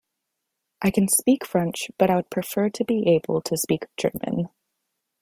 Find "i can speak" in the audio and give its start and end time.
0.81-1.45